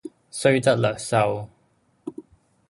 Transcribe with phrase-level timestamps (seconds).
[0.31, 1.47] 雖則略瘦，